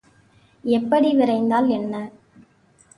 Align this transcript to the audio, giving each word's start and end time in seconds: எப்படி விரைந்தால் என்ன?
எப்படி 0.63 1.09
விரைந்தால் 1.13 1.69
என்ன? 1.69 1.95